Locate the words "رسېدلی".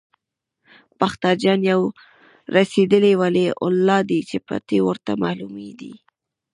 2.55-3.13